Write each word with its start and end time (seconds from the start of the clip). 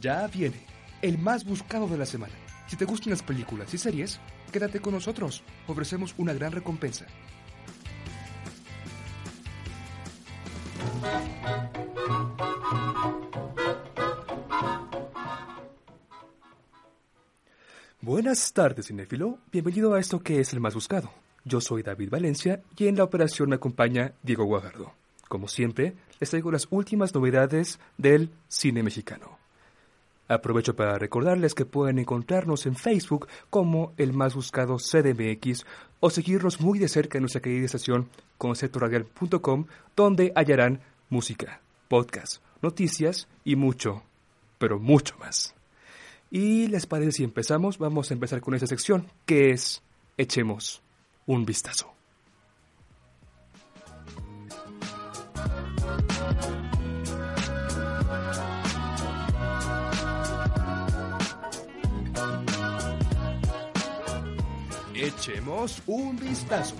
Ya 0.00 0.28
viene, 0.28 0.64
el 1.02 1.18
más 1.18 1.44
buscado 1.44 1.88
de 1.88 1.98
la 1.98 2.06
semana. 2.06 2.32
Si 2.68 2.76
te 2.76 2.84
gustan 2.84 3.10
las 3.10 3.24
películas 3.24 3.74
y 3.74 3.78
series, 3.78 4.20
quédate 4.52 4.78
con 4.78 4.94
nosotros. 4.94 5.42
Ofrecemos 5.66 6.14
una 6.16 6.32
gran 6.32 6.52
recompensa. 6.52 7.06
Buenas 18.00 18.52
tardes, 18.52 18.86
cinéfilo. 18.86 19.40
Bienvenido 19.50 19.92
a 19.92 19.98
esto 19.98 20.20
que 20.20 20.38
es 20.38 20.52
el 20.52 20.60
más 20.60 20.74
buscado. 20.74 21.10
Yo 21.44 21.60
soy 21.60 21.82
David 21.82 22.10
Valencia 22.10 22.62
y 22.76 22.86
en 22.86 22.94
la 22.94 23.02
operación 23.02 23.48
me 23.48 23.56
acompaña 23.56 24.12
Diego 24.22 24.44
Guajardo. 24.44 25.03
Como 25.28 25.48
siempre, 25.48 25.94
les 26.20 26.30
traigo 26.30 26.50
las 26.50 26.68
últimas 26.70 27.14
novedades 27.14 27.78
del 27.96 28.30
cine 28.48 28.82
mexicano. 28.82 29.38
Aprovecho 30.26 30.74
para 30.74 30.98
recordarles 30.98 31.54
que 31.54 31.66
pueden 31.66 31.98
encontrarnos 31.98 32.64
en 32.64 32.76
Facebook 32.76 33.28
como 33.50 33.92
el 33.98 34.14
más 34.14 34.34
buscado 34.34 34.78
CDMX 34.78 35.66
o 36.00 36.08
seguirnos 36.08 36.60
muy 36.60 36.78
de 36.78 36.88
cerca 36.88 37.18
en 37.18 37.22
nuestra 37.22 37.42
querida 37.42 37.66
estación 37.66 38.08
conceptoradial.com 38.38 39.66
donde 39.94 40.32
hallarán 40.34 40.80
música, 41.10 41.60
podcast, 41.88 42.42
noticias 42.62 43.28
y 43.44 43.56
mucho, 43.56 44.02
pero 44.58 44.78
mucho 44.80 45.16
más. 45.18 45.54
Y 46.30 46.68
les 46.68 46.86
parece 46.86 47.12
si 47.12 47.24
empezamos, 47.24 47.78
vamos 47.78 48.10
a 48.10 48.14
empezar 48.14 48.40
con 48.40 48.54
esta 48.54 48.66
sección 48.66 49.06
que 49.26 49.50
es 49.50 49.82
Echemos 50.16 50.82
un 51.26 51.44
vistazo. 51.44 51.93
Echemos 65.26 65.82
un 65.86 66.18
vistazo. 66.18 66.76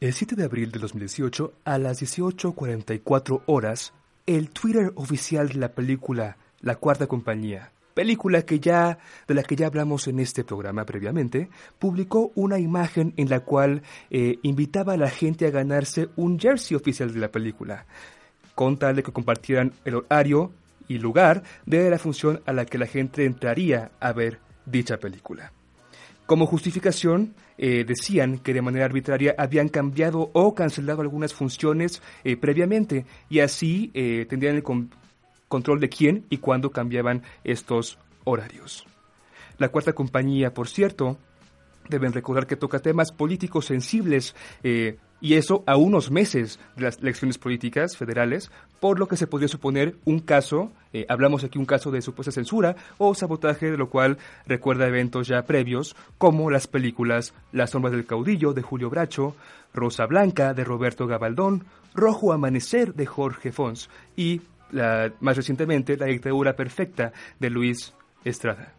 El 0.00 0.12
7 0.12 0.36
de 0.36 0.44
abril 0.44 0.70
de 0.70 0.78
2018, 0.78 1.52
a 1.64 1.78
las 1.78 2.00
18.44 2.00 3.42
horas, 3.46 3.92
el 4.26 4.50
Twitter 4.50 4.92
oficial 4.94 5.48
de 5.48 5.56
la 5.56 5.72
película 5.72 6.36
La 6.60 6.76
Cuarta 6.76 7.08
Compañía, 7.08 7.72
película 7.92 8.42
que 8.42 8.60
ya, 8.60 8.98
de 9.26 9.34
la 9.34 9.42
que 9.42 9.56
ya 9.56 9.66
hablamos 9.66 10.06
en 10.06 10.20
este 10.20 10.44
programa 10.44 10.84
previamente, 10.84 11.48
publicó 11.80 12.30
una 12.36 12.60
imagen 12.60 13.14
en 13.16 13.30
la 13.30 13.40
cual 13.40 13.82
eh, 14.10 14.38
invitaba 14.42 14.92
a 14.92 14.96
la 14.96 15.10
gente 15.10 15.46
a 15.46 15.50
ganarse 15.50 16.08
un 16.14 16.38
jersey 16.38 16.76
oficial 16.76 17.12
de 17.12 17.18
la 17.18 17.32
película, 17.32 17.86
con 18.54 18.76
que 18.76 19.02
compartieran 19.02 19.72
el 19.84 19.96
horario 19.96 20.52
y 20.92 20.98
lugar 20.98 21.42
de 21.66 21.88
la 21.90 21.98
función 21.98 22.40
a 22.46 22.52
la 22.52 22.66
que 22.66 22.78
la 22.78 22.86
gente 22.86 23.24
entraría 23.24 23.90
a 24.00 24.12
ver 24.12 24.38
dicha 24.66 24.98
película. 24.98 25.52
Como 26.26 26.46
justificación, 26.46 27.34
eh, 27.58 27.84
decían 27.84 28.38
que 28.38 28.54
de 28.54 28.62
manera 28.62 28.84
arbitraria 28.84 29.34
habían 29.36 29.68
cambiado 29.68 30.30
o 30.32 30.54
cancelado 30.54 31.02
algunas 31.02 31.34
funciones 31.34 32.00
eh, 32.24 32.36
previamente 32.36 33.06
y 33.28 33.40
así 33.40 33.90
eh, 33.94 34.26
tendrían 34.28 34.56
el 34.56 34.62
con- 34.62 34.90
control 35.48 35.80
de 35.80 35.88
quién 35.88 36.24
y 36.30 36.38
cuándo 36.38 36.70
cambiaban 36.70 37.22
estos 37.44 37.98
horarios. 38.24 38.86
La 39.58 39.68
cuarta 39.68 39.92
compañía, 39.92 40.54
por 40.54 40.68
cierto, 40.68 41.18
deben 41.88 42.12
recordar 42.12 42.46
que 42.46 42.56
toca 42.56 42.78
temas 42.78 43.12
políticos 43.12 43.66
sensibles 43.66 44.34
y 45.22 45.34
eso 45.34 45.62
a 45.66 45.76
unos 45.76 46.10
meses 46.10 46.58
de 46.76 46.82
las 46.82 46.98
elecciones 46.98 47.38
políticas 47.38 47.96
federales, 47.96 48.50
por 48.80 48.98
lo 48.98 49.08
que 49.08 49.16
se 49.16 49.26
podría 49.26 49.48
suponer 49.48 49.94
un 50.04 50.18
caso, 50.18 50.72
eh, 50.92 51.06
hablamos 51.08 51.44
aquí 51.44 51.58
un 51.58 51.64
caso 51.64 51.90
de 51.90 52.02
supuesta 52.02 52.32
censura 52.32 52.76
o 52.98 53.14
sabotaje, 53.14 53.70
de 53.70 53.78
lo 53.78 53.88
cual 53.88 54.18
recuerda 54.46 54.86
eventos 54.88 55.28
ya 55.28 55.46
previos, 55.46 55.96
como 56.18 56.50
las 56.50 56.66
películas 56.66 57.32
La 57.52 57.66
sombra 57.68 57.90
del 57.92 58.04
caudillo 58.04 58.52
de 58.52 58.62
Julio 58.62 58.90
Bracho, 58.90 59.34
Rosa 59.72 60.04
Blanca 60.06 60.52
de 60.52 60.64
Roberto 60.64 61.06
Gabaldón, 61.06 61.64
Rojo 61.94 62.32
Amanecer 62.32 62.92
de 62.94 63.06
Jorge 63.06 63.52
Fons 63.52 63.88
y 64.16 64.40
la- 64.72 65.12
más 65.20 65.36
recientemente 65.36 65.96
La 65.96 66.06
dictadura 66.06 66.56
perfecta 66.56 67.12
de 67.38 67.48
Luis 67.50 67.94
Estrada. 68.24 68.74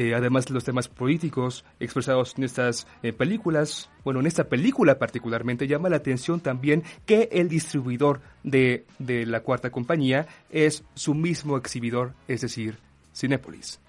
Eh, 0.00 0.14
además 0.14 0.46
de 0.46 0.54
los 0.54 0.62
temas 0.62 0.86
políticos 0.86 1.64
expresados 1.80 2.34
en 2.38 2.44
estas 2.44 2.86
eh, 3.02 3.12
películas, 3.12 3.90
bueno, 4.04 4.20
en 4.20 4.28
esta 4.28 4.44
película 4.44 4.96
particularmente 4.96 5.66
llama 5.66 5.88
la 5.88 5.96
atención 5.96 6.38
también 6.38 6.84
que 7.04 7.28
el 7.32 7.48
distribuidor 7.48 8.20
de, 8.44 8.86
de 9.00 9.26
la 9.26 9.40
cuarta 9.40 9.70
compañía 9.70 10.28
es 10.50 10.84
su 10.94 11.14
mismo 11.14 11.56
exhibidor, 11.56 12.12
es 12.28 12.42
decir, 12.42 12.78
Cinépolis. 13.12 13.80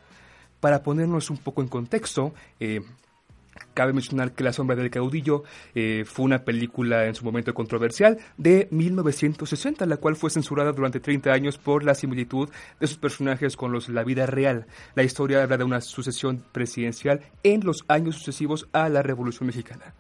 Para 0.60 0.82
ponernos 0.82 1.30
un 1.30 1.38
poco 1.38 1.62
en 1.62 1.68
contexto, 1.68 2.34
eh, 2.60 2.82
Cabe 3.80 3.94
mencionar 3.94 4.34
que 4.34 4.44
La 4.44 4.52
sombra 4.52 4.76
del 4.76 4.90
caudillo 4.90 5.46
eh, 5.74 6.04
fue 6.06 6.26
una 6.26 6.44
película 6.44 7.06
en 7.06 7.16
su 7.16 7.24
momento 7.24 7.54
controversial 7.54 8.18
de 8.36 8.68
1960, 8.72 9.86
la 9.86 9.96
cual 9.96 10.18
fue 10.18 10.30
censurada 10.30 10.74
durante 10.74 11.00
30 11.00 11.32
años 11.32 11.58
por 11.58 11.86
la 11.86 11.96
similitud 11.96 12.50
de 12.78 12.88
sus 12.88 12.98
personajes 12.98 13.56
con 13.56 13.72
los 13.72 13.88
de 13.88 13.94
la 13.94 14.04
vida 14.04 14.26
real. 14.26 14.68
La 14.96 15.04
historia 15.04 15.42
habla 15.42 15.56
de 15.56 15.64
una 15.64 15.80
sucesión 15.80 16.44
presidencial 16.52 17.22
en 17.44 17.64
los 17.64 17.86
años 17.88 18.16
sucesivos 18.16 18.68
a 18.74 18.90
la 18.90 19.02
Revolución 19.02 19.48
Mexicana. 19.48 19.94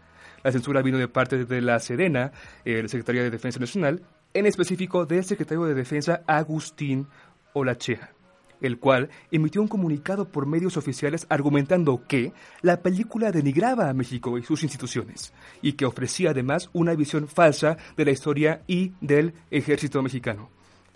La 0.43 0.51
censura 0.51 0.81
vino 0.81 0.97
de 0.97 1.07
parte 1.07 1.45
de 1.45 1.61
la 1.61 1.79
Sedena, 1.79 2.33
eh, 2.65 2.81
la 2.81 2.89
Secretaría 2.89 3.23
de 3.23 3.31
Defensa 3.31 3.61
Nacional, 3.61 4.01
en 4.33 4.45
específico 4.45 5.05
del 5.05 5.23
secretario 5.23 5.63
de 5.63 5.73
Defensa 5.73 6.21
Agustín 6.27 7.07
Olachea 7.53 8.11
el 8.61 8.79
cual 8.79 9.09
emitió 9.31 9.61
un 9.61 9.67
comunicado 9.67 10.29
por 10.29 10.45
medios 10.45 10.77
oficiales 10.77 11.25
argumentando 11.29 12.03
que 12.07 12.33
la 12.61 12.81
película 12.81 13.31
denigraba 13.31 13.89
a 13.89 13.93
México 13.93 14.37
y 14.37 14.43
sus 14.43 14.63
instituciones, 14.63 15.33
y 15.61 15.73
que 15.73 15.85
ofrecía 15.85 16.31
además 16.31 16.69
una 16.73 16.95
visión 16.95 17.27
falsa 17.27 17.77
de 17.95 18.05
la 18.05 18.11
historia 18.11 18.61
y 18.67 18.93
del 19.01 19.33
ejército 19.51 20.01
mexicano. 20.01 20.49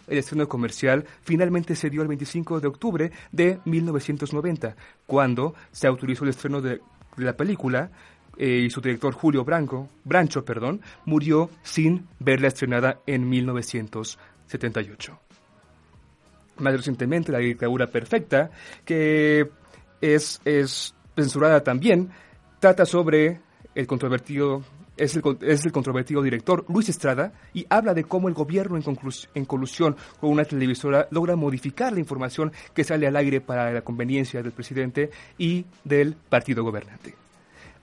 El 0.08 0.18
estreno 0.18 0.48
comercial 0.48 1.06
finalmente 1.22 1.76
se 1.76 1.90
dio 1.90 2.02
el 2.02 2.08
25 2.10 2.60
de 2.60 2.68
octubre 2.68 3.12
de 3.32 3.60
1990, 3.66 4.76
cuando 5.06 5.56
se 5.72 5.88
autorizó 5.88 6.26
el 6.26 6.32
estreno 6.32 6.62
de 6.62 6.82
la 7.18 7.38
película 7.38 7.92
eh, 8.38 8.64
y 8.66 8.70
su 8.70 8.82
director 8.82 9.14
Julio 9.14 9.46
Branco, 9.46 9.90
Brancho 10.04 10.44
perdón, 10.44 10.82
murió 11.06 11.50
sin 11.62 12.08
verla 12.20 12.50
estrenada 12.50 13.00
en 13.06 13.30
1978 13.30 15.23
más 16.58 16.74
recientemente 16.74 17.32
la 17.32 17.40
dictadura 17.40 17.88
perfecta, 17.88 18.50
que 18.86 19.50
es, 20.02 20.42
es 20.46 20.94
censurada 21.16 21.64
también, 21.64 22.10
trata 22.60 22.86
sobre 22.86 23.40
el 23.76 23.88
controvertido, 23.88 24.64
es 24.98 25.16
el, 25.16 25.24
es 25.42 25.66
el 25.66 25.72
controvertido 25.72 26.22
director 26.22 26.66
Luis 26.70 26.90
Estrada 26.90 27.34
y 27.54 27.66
habla 27.70 27.94
de 27.94 28.04
cómo 28.04 28.28
el 28.28 28.34
gobierno 28.34 28.78
en, 28.78 28.84
en 29.34 29.46
colusión 29.46 29.96
con 30.20 30.30
una 30.30 30.46
televisora 30.46 31.08
logra 31.12 31.36
modificar 31.36 31.94
la 31.94 32.00
información 32.00 32.52
que 32.74 32.84
sale 32.84 33.08
al 33.08 33.16
aire 33.16 33.42
para 33.42 33.72
la 33.72 33.82
conveniencia 33.82 34.42
del 34.42 34.52
presidente 34.52 35.10
y 35.38 35.66
del 35.84 36.16
partido 36.16 36.64
gobernante. 36.64 37.16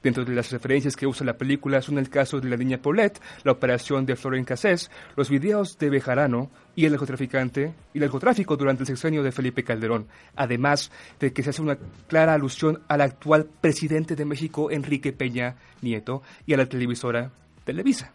Dentro 0.02 0.24
de 0.24 0.34
las 0.34 0.50
referencias 0.50 0.96
que 0.96 1.06
usa 1.06 1.26
la 1.26 1.36
película 1.36 1.82
son 1.82 1.98
el 1.98 2.08
caso 2.08 2.40
de 2.40 2.48
la 2.48 2.56
niña 2.56 2.78
Paulette, 2.78 3.20
la 3.44 3.52
operación 3.52 4.06
de 4.06 4.16
Florent 4.16 4.48
Cassés, 4.48 4.90
los 5.14 5.28
videos 5.28 5.76
de 5.78 5.90
Bejarano 5.90 6.50
y 6.80 6.86
el 6.86 6.92
narcotraficante 6.92 7.74
y 7.92 7.98
el 7.98 8.04
narcotráfico 8.04 8.56
durante 8.56 8.84
el 8.84 8.86
sexenio 8.86 9.22
de 9.22 9.32
Felipe 9.32 9.62
Calderón, 9.62 10.06
además 10.34 10.90
de 11.18 11.30
que 11.30 11.42
se 11.42 11.50
hace 11.50 11.60
una 11.60 11.76
clara 12.06 12.32
alusión 12.32 12.80
al 12.88 13.02
actual 13.02 13.46
presidente 13.60 14.16
de 14.16 14.24
México, 14.24 14.70
Enrique 14.70 15.12
Peña 15.12 15.56
Nieto, 15.82 16.22
y 16.46 16.54
a 16.54 16.56
la 16.56 16.64
televisora 16.64 17.32
Televisa. 17.64 18.14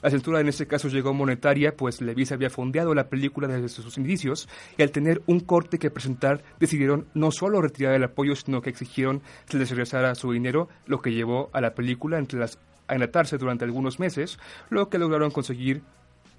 La 0.00 0.10
censura 0.10 0.38
en 0.38 0.46
este 0.46 0.68
caso 0.68 0.86
llegó 0.86 1.12
monetaria, 1.12 1.74
pues 1.74 1.96
Televisa 1.96 2.36
había 2.36 2.50
fondeado 2.50 2.94
la 2.94 3.08
película 3.08 3.48
desde 3.48 3.68
sus 3.68 3.98
inicios 3.98 4.48
y 4.78 4.82
al 4.82 4.92
tener 4.92 5.20
un 5.26 5.40
corte 5.40 5.80
que 5.80 5.90
presentar 5.90 6.44
decidieron 6.60 7.08
no 7.14 7.32
solo 7.32 7.60
retirar 7.60 7.94
el 7.94 8.04
apoyo, 8.04 8.36
sino 8.36 8.62
que 8.62 8.70
exigieron 8.70 9.22
que 9.48 9.58
les 9.58 9.70
regresara 9.70 10.14
su 10.14 10.30
dinero, 10.30 10.68
lo 10.86 11.02
que 11.02 11.10
llevó 11.10 11.50
a 11.52 11.60
la 11.60 11.74
película 11.74 12.16
a 12.16 12.94
enlatarse 12.94 13.38
durante 13.38 13.64
algunos 13.64 13.98
meses, 13.98 14.38
lo 14.70 14.88
que 14.88 14.98
lograron 14.98 15.32
conseguir 15.32 15.82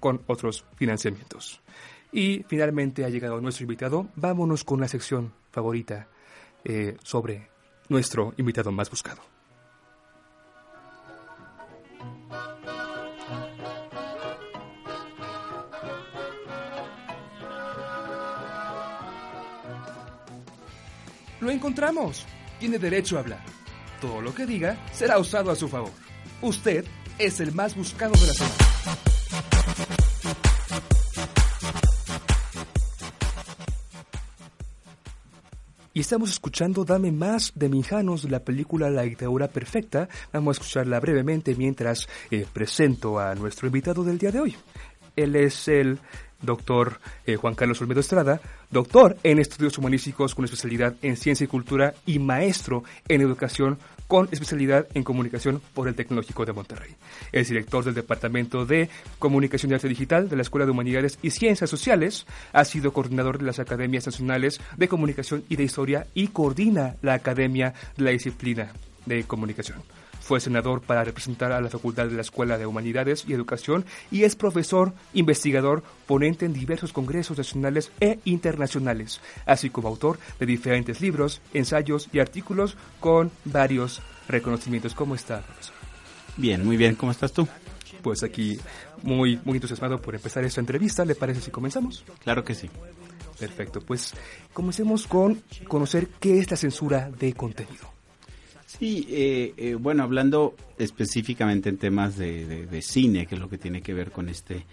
con 0.00 0.22
otros 0.26 0.64
financiamientos. 0.76 1.60
Y 2.12 2.44
finalmente 2.48 3.04
ha 3.04 3.08
llegado 3.08 3.40
nuestro 3.40 3.64
invitado. 3.64 4.08
Vámonos 4.14 4.64
con 4.64 4.80
la 4.80 4.88
sección 4.88 5.32
favorita 5.50 6.08
eh, 6.64 6.96
sobre 7.02 7.50
nuestro 7.88 8.34
invitado 8.36 8.72
más 8.72 8.90
buscado. 8.90 9.22
Lo 21.40 21.50
encontramos. 21.52 22.26
Tiene 22.58 22.78
derecho 22.78 23.16
a 23.16 23.20
hablar. 23.20 23.44
Todo 24.00 24.20
lo 24.20 24.34
que 24.34 24.46
diga 24.46 24.76
será 24.92 25.18
usado 25.18 25.50
a 25.50 25.56
su 25.56 25.68
favor. 25.68 25.92
Usted 26.42 26.84
es 27.18 27.40
el 27.40 27.52
más 27.52 27.76
buscado 27.76 28.12
de 28.14 28.26
la 28.26 28.32
semana. 28.32 28.65
Y 35.96 36.00
estamos 36.00 36.30
escuchando 36.30 36.84
Dame 36.84 37.10
Más 37.10 37.52
de 37.54 37.70
Mijanos 37.70 38.24
de 38.24 38.28
la 38.28 38.40
película 38.40 38.90
La 38.90 39.04
dictadura 39.04 39.48
perfecta. 39.48 40.10
Vamos 40.30 40.58
a 40.58 40.60
escucharla 40.60 41.00
brevemente 41.00 41.54
mientras 41.54 42.06
eh, 42.30 42.44
presento 42.52 43.18
a 43.18 43.34
nuestro 43.34 43.68
invitado 43.68 44.04
del 44.04 44.18
día 44.18 44.30
de 44.30 44.40
hoy. 44.40 44.56
Él 45.16 45.34
es 45.36 45.68
el 45.68 45.98
doctor 46.42 47.00
eh, 47.26 47.36
Juan 47.36 47.54
Carlos 47.54 47.80
Olmedo 47.80 48.00
Estrada, 48.00 48.40
doctor 48.70 49.16
en 49.22 49.38
estudios 49.38 49.78
humanísticos 49.78 50.34
con 50.34 50.44
especialidad 50.44 50.94
en 51.02 51.16
ciencia 51.16 51.44
y 51.44 51.48
cultura 51.48 51.94
y 52.04 52.18
maestro 52.18 52.84
en 53.08 53.20
educación 53.20 53.78
con 54.06 54.28
especialidad 54.30 54.86
en 54.94 55.02
comunicación 55.02 55.60
por 55.74 55.88
el 55.88 55.94
Tecnológico 55.94 56.44
de 56.44 56.52
Monterrey. 56.52 56.94
Es 57.32 57.48
director 57.48 57.84
del 57.84 57.94
Departamento 57.94 58.64
de 58.64 58.88
Comunicación 59.18 59.72
y 59.72 59.74
Arte 59.74 59.88
Digital 59.88 60.28
de 60.28 60.36
la 60.36 60.42
Escuela 60.42 60.64
de 60.64 60.72
Humanidades 60.72 61.18
y 61.22 61.30
Ciencias 61.30 61.70
Sociales, 61.70 62.26
ha 62.52 62.64
sido 62.64 62.92
coordinador 62.92 63.38
de 63.38 63.46
las 63.46 63.58
Academias 63.58 64.06
Nacionales 64.06 64.60
de 64.76 64.88
Comunicación 64.88 65.44
y 65.48 65.56
de 65.56 65.64
Historia 65.64 66.06
y 66.14 66.28
coordina 66.28 66.96
la 67.02 67.14
Academia 67.14 67.74
de 67.96 68.04
la 68.04 68.10
Disciplina 68.10 68.72
de 69.06 69.24
Comunicación. 69.24 69.82
Fue 70.26 70.40
senador 70.40 70.80
para 70.80 71.04
representar 71.04 71.52
a 71.52 71.60
la 71.60 71.70
Facultad 71.70 72.06
de 72.08 72.16
la 72.16 72.22
Escuela 72.22 72.58
de 72.58 72.66
Humanidades 72.66 73.24
y 73.28 73.32
Educación 73.32 73.84
y 74.10 74.24
es 74.24 74.34
profesor, 74.34 74.92
investigador, 75.14 75.84
ponente 76.04 76.44
en 76.44 76.52
diversos 76.52 76.92
congresos 76.92 77.38
nacionales 77.38 77.92
e 78.00 78.18
internacionales, 78.24 79.20
así 79.44 79.70
como 79.70 79.86
autor 79.86 80.18
de 80.40 80.46
diferentes 80.46 81.00
libros, 81.00 81.40
ensayos 81.54 82.08
y 82.12 82.18
artículos 82.18 82.76
con 82.98 83.30
varios 83.44 84.02
reconocimientos. 84.26 84.96
¿Cómo 84.96 85.14
está, 85.14 85.42
profesor? 85.42 85.76
Bien, 86.36 86.64
muy 86.64 86.76
bien. 86.76 86.96
¿Cómo 86.96 87.12
estás 87.12 87.30
tú? 87.30 87.46
Pues 88.02 88.24
aquí 88.24 88.58
muy, 89.04 89.40
muy 89.44 89.58
entusiasmado 89.58 90.02
por 90.02 90.16
empezar 90.16 90.42
esta 90.42 90.58
entrevista. 90.58 91.04
¿Le 91.04 91.14
parece 91.14 91.40
si 91.40 91.52
comenzamos? 91.52 92.04
Claro 92.24 92.42
que 92.42 92.56
sí. 92.56 92.68
Perfecto, 93.38 93.80
pues 93.80 94.12
comencemos 94.52 95.06
con 95.06 95.40
conocer 95.68 96.08
qué 96.18 96.40
es 96.40 96.50
la 96.50 96.56
censura 96.56 97.12
de 97.16 97.32
contenido. 97.32 97.95
Sí, 98.78 99.06
eh, 99.10 99.54
eh, 99.56 99.74
bueno, 99.74 100.02
hablando 100.02 100.54
específicamente 100.78 101.70
en 101.70 101.78
temas 101.78 102.16
de, 102.18 102.82
cine, 102.82 103.26
que 103.26 103.36
es 103.36 103.40
lo 103.40 103.48
que 103.48 103.56
tiene 103.56 103.80
que 103.80 103.94
ver 103.94 104.10
con 104.10 104.28
este, 104.28 104.66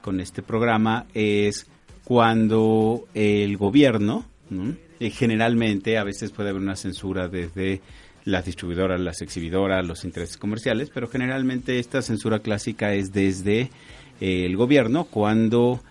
con 0.00 0.20
este 0.20 0.42
programa, 0.42 1.06
es 1.12 1.66
cuando 2.04 3.06
el 3.12 3.58
gobierno, 3.58 4.24
eh, 4.98 5.10
generalmente 5.10 5.98
a 5.98 6.04
veces 6.04 6.30
puede 6.30 6.50
haber 6.50 6.62
una 6.62 6.74
censura 6.74 7.28
desde 7.28 7.82
las 8.24 8.46
distribuidoras, 8.46 8.98
las 8.98 9.20
exhibidoras, 9.20 9.86
los 9.86 10.04
intereses 10.04 10.38
comerciales, 10.38 10.88
pero 10.88 11.06
generalmente 11.08 11.78
esta 11.78 12.00
censura 12.00 12.38
clásica 12.38 12.94
es 12.94 13.12
desde 13.12 13.70
el 14.20 14.56
gobierno 14.56 15.04
cuando 15.04 15.82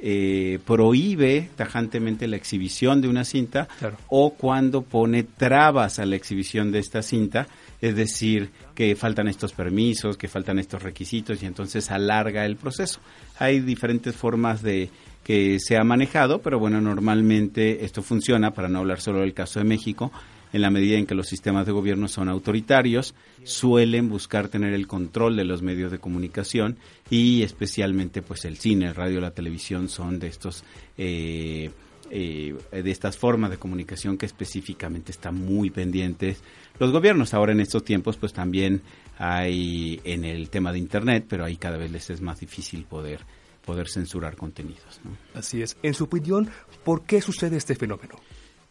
eh, 0.00 0.58
prohíbe 0.66 1.48
tajantemente 1.56 2.26
la 2.26 2.36
exhibición 2.36 3.00
de 3.00 3.08
una 3.08 3.24
cinta 3.24 3.68
o 4.08 4.34
cuando 4.34 4.82
pone 4.82 5.22
trabas 5.22 5.98
a 5.98 6.06
la 6.06 6.16
exhibición 6.16 6.72
de 6.72 6.80
esta 6.80 7.02
cinta, 7.02 7.46
es 7.80 7.96
decir, 7.96 8.50
que 8.74 8.96
faltan 8.96 9.28
estos 9.28 9.52
permisos, 9.52 10.16
que 10.16 10.28
faltan 10.28 10.58
estos 10.58 10.82
requisitos 10.82 11.42
y 11.42 11.46
entonces 11.46 11.90
alarga 11.90 12.44
el 12.44 12.56
proceso. 12.56 13.00
Hay 13.38 13.60
diferentes 13.60 14.14
formas 14.14 14.62
de 14.62 14.90
que 15.22 15.58
se 15.58 15.76
ha 15.76 15.84
manejado, 15.84 16.42
pero 16.42 16.58
bueno, 16.58 16.80
normalmente 16.80 17.84
esto 17.84 18.02
funciona, 18.02 18.52
para 18.52 18.68
no 18.68 18.80
hablar 18.80 19.00
solo 19.00 19.20
del 19.20 19.32
caso 19.32 19.58
de 19.58 19.64
México, 19.64 20.12
en 20.54 20.62
la 20.62 20.70
medida 20.70 20.96
en 20.96 21.04
que 21.04 21.16
los 21.16 21.26
sistemas 21.26 21.66
de 21.66 21.72
gobierno 21.72 22.06
son 22.06 22.28
autoritarios, 22.28 23.16
suelen 23.42 24.08
buscar 24.08 24.46
tener 24.46 24.72
el 24.72 24.86
control 24.86 25.34
de 25.34 25.42
los 25.42 25.62
medios 25.62 25.90
de 25.90 25.98
comunicación 25.98 26.78
y 27.10 27.42
especialmente 27.42 28.22
pues 28.22 28.44
el 28.44 28.56
cine, 28.56 28.86
el 28.86 28.94
radio, 28.94 29.20
la 29.20 29.32
televisión 29.32 29.88
son 29.88 30.20
de 30.20 30.28
estos 30.28 30.62
eh, 30.96 31.72
eh, 32.08 32.56
de 32.70 32.90
estas 32.92 33.18
formas 33.18 33.50
de 33.50 33.56
comunicación 33.56 34.16
que 34.16 34.26
específicamente 34.26 35.10
están 35.10 35.34
muy 35.34 35.70
pendientes 35.70 36.40
los 36.78 36.92
gobiernos. 36.92 37.34
Ahora 37.34 37.50
en 37.50 37.58
estos 37.58 37.84
tiempos 37.84 38.16
pues 38.16 38.32
también 38.32 38.80
hay 39.18 40.00
en 40.04 40.24
el 40.24 40.50
tema 40.50 40.70
de 40.70 40.78
internet, 40.78 41.26
pero 41.28 41.44
ahí 41.44 41.56
cada 41.56 41.78
vez 41.78 41.90
les 41.90 42.10
es 42.10 42.20
más 42.20 42.38
difícil 42.38 42.84
poder 42.84 43.26
poder 43.66 43.88
censurar 43.88 44.36
contenidos. 44.36 45.00
Así 45.34 45.62
es. 45.62 45.76
En 45.82 45.94
su 45.94 46.04
opinión, 46.04 46.48
¿por 46.84 47.02
qué 47.02 47.20
sucede 47.20 47.56
este 47.56 47.74
fenómeno? 47.74 48.20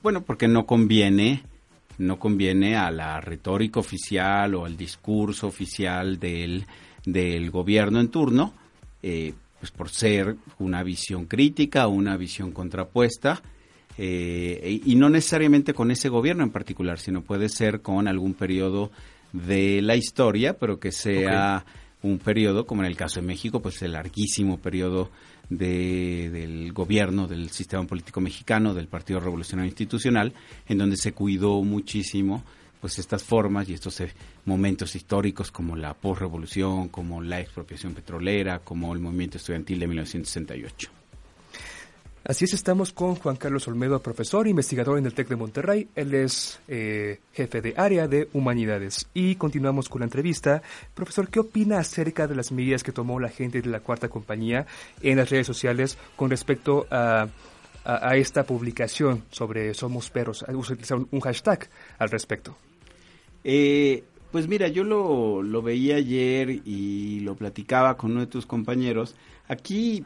Bueno, 0.02 0.22
porque 0.22 0.48
no 0.48 0.66
conviene 0.66 1.44
no 1.98 2.20
conviene 2.20 2.76
a 2.76 2.92
la 2.92 3.22
retórica 3.22 3.80
oficial 3.80 4.56
o 4.56 4.66
al 4.66 4.78
discurso 4.78 5.48
oficial 5.48 6.20
del, 6.20 6.66
del 7.06 7.52
gobierno 7.52 8.00
en 8.00 8.10
turno, 8.10 8.54
eh, 9.02 9.34
pues 9.60 9.72
por 9.72 9.90
ser 9.90 10.36
una 10.60 10.84
visión 10.84 11.26
crítica 11.26 11.88
o 11.88 11.92
una 11.92 12.18
visión 12.18 12.52
contrapuesta, 12.52 13.42
eh, 13.98 14.82
y 14.84 14.96
no 14.96 15.10
necesariamente 15.10 15.74
con 15.74 15.92
ese 15.92 16.10
gobierno 16.10 16.44
en 16.44 16.50
particular, 16.50 17.00
sino 17.00 17.22
puede 17.22 17.48
ser 17.48 17.82
con 17.82 18.08
algún 18.08 18.34
periodo 18.34 18.92
de 19.32 19.82
la 19.82 19.96
historia, 19.96 20.58
pero 20.58 20.80
que 20.80 20.92
sea 20.92 21.66
un 22.02 22.20
periodo, 22.20 22.66
como 22.66 22.82
en 22.82 22.88
el 22.88 22.98
caso 22.98 23.22
de 23.22 23.28
México, 23.28 23.62
pues 23.62 23.82
el 23.82 23.94
larguísimo 23.94 24.58
periodo 24.58 25.10
de, 25.58 26.30
del 26.32 26.74
gobierno, 26.74 27.28
del 27.28 27.50
sistema 27.50 27.86
político 27.86 28.22
mexicano, 28.22 28.74
del 28.74 28.88
Partido 28.88 29.20
Revolucionario 29.20 29.70
Institucional, 29.70 30.34
en 30.68 30.78
donde 30.78 30.98
se 30.98 31.14
cuidó 31.14 31.62
muchísimo 31.64 32.44
pues 32.82 33.00
estas 33.00 33.24
formas 33.24 33.70
y 33.70 33.74
estos 33.74 34.02
eh, 34.02 34.14
momentos 34.44 34.94
históricos 34.96 35.52
como 35.52 35.78
la 35.78 35.94
posrevolución, 35.94 36.90
como 36.90 37.22
la 37.22 37.40
expropiación 37.40 37.94
petrolera, 37.94 38.60
como 38.60 38.94
el 38.94 39.00
movimiento 39.00 39.38
estudiantil 39.38 39.80
de 39.80 39.88
1968. 39.88 41.03
Así 42.26 42.46
es, 42.46 42.54
estamos 42.54 42.94
con 42.94 43.16
Juan 43.16 43.36
Carlos 43.36 43.68
Olmedo, 43.68 44.02
profesor, 44.02 44.48
investigador 44.48 44.98
en 44.98 45.06
el 45.06 45.14
TEC 45.14 45.28
de 45.28 45.36
Monterrey. 45.36 45.90
Él 45.94 46.14
es 46.14 46.58
eh, 46.70 47.20
jefe 47.34 47.62
de 47.62 47.74
área 47.76 48.08
de 48.08 48.30
humanidades. 48.32 49.10
Y 49.14 49.36
continuamos 49.36 49.90
con 49.90 50.00
la 50.00 50.06
entrevista. 50.06 50.62
Profesor, 50.94 51.28
¿qué 51.28 51.42
opina 51.42 51.80
acerca 51.80 52.26
de 52.26 52.36
las 52.36 52.54
medidas 52.54 52.82
que 52.82 52.94
tomó 52.94 53.20
la 53.20 53.28
gente 53.28 53.62
de 53.62 53.70
la 53.70 53.82
cuarta 53.82 54.08
compañía 54.08 54.66
en 55.02 55.18
las 55.18 55.30
redes 55.30 55.46
sociales 55.46 55.98
con 56.16 56.30
respecto 56.30 56.88
a, 56.90 57.28
esta 58.16 58.44
publicación 58.44 59.26
sobre 59.30 59.74
Somos 59.74 60.10
Perros? 60.10 60.46
Utilizaron 60.48 61.10
un 61.12 61.20
hashtag 61.20 61.68
al 62.00 62.10
respecto. 62.10 62.56
Eh, 63.44 64.02
pues 64.32 64.48
mira, 64.48 64.70
yo 64.70 64.86
lo, 64.86 65.44
lo 65.44 65.62
veía 65.62 65.98
ayer 65.98 66.50
y 66.50 67.20
lo 67.20 67.36
platicaba 67.36 67.98
con 67.98 68.12
uno 68.12 68.22
de 68.22 68.28
tus 68.28 68.46
compañeros. 68.46 69.14
Aquí 69.50 70.06